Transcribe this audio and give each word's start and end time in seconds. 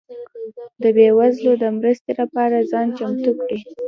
ده 0.81 0.89
بيوزلو 0.97 1.51
ده 1.61 1.67
مرستي 1.77 2.11
لپاره 2.19 2.67
ځان 2.71 2.87
چمتو 2.97 3.31
کړئ 3.39 3.59